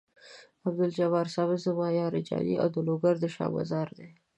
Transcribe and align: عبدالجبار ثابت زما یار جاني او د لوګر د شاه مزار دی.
عبدالجبار 0.65 1.27
ثابت 1.27 1.57
زما 1.65 1.87
یار 1.99 2.13
جاني 2.27 2.55
او 2.61 2.67
د 2.75 2.77
لوګر 2.87 3.15
د 3.19 3.25
شاه 3.35 3.49
مزار 3.55 3.87
دی. 3.97 4.09